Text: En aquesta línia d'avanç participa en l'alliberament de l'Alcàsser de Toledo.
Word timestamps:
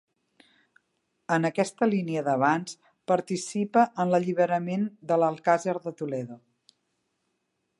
En 1.35 1.43
aquesta 1.49 1.87
línia 1.91 2.23
d'avanç 2.27 2.73
participa 3.11 3.83
en 4.05 4.13
l'alliberament 4.13 4.89
de 5.13 5.19
l'Alcàsser 5.25 5.77
de 5.85 5.95
Toledo. 6.01 6.39